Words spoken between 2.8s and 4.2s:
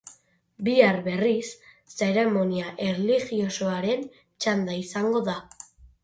erlijiosoaren